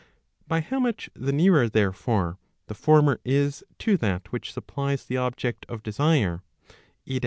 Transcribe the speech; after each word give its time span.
By 0.47 0.61
how 0.61 0.79
much 0.79 1.11
the 1.13 1.31
nearer, 1.31 1.69
therefore, 1.69 2.39
the 2.65 2.73
former 2.73 3.19
is 3.23 3.63
to 3.77 3.97
that 3.97 4.31
which 4.31 4.51
supplies 4.51 5.05
the 5.05 5.17
object 5.17 5.63
of 5.69 5.83
desire 5.83 6.41
[i. 7.07 7.19